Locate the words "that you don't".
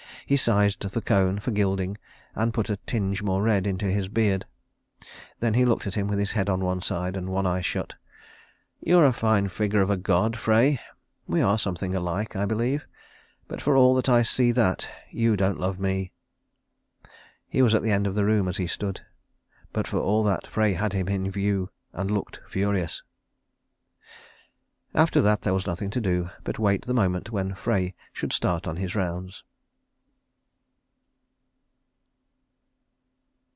14.53-15.59